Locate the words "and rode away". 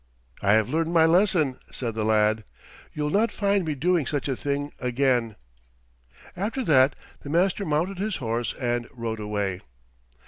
8.55-9.61